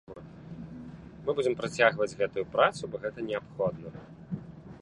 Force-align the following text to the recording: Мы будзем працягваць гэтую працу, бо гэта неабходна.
Мы 1.27 1.31
будзем 1.39 1.53
працягваць 1.59 2.17
гэтую 2.23 2.45
працу, 2.57 2.81
бо 2.95 3.03
гэта 3.05 3.19
неабходна. 3.29 3.89